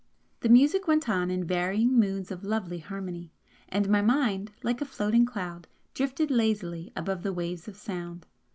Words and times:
The 0.39 0.49
music 0.49 0.87
went 0.87 1.07
on 1.07 1.29
in 1.29 1.43
varying 1.45 1.93
moods 1.93 2.31
of 2.31 2.43
lovely 2.43 2.79
harmony, 2.79 3.31
and 3.69 3.87
my 3.87 4.01
mind, 4.01 4.51
like 4.63 4.81
a 4.81 4.85
floating 4.85 5.27
cloud, 5.27 5.67
drifted 5.93 6.31
lazily 6.31 6.91
above 6.95 7.21
the 7.21 7.31
waves 7.31 7.67
of 7.67 7.75
sound. 7.75 8.25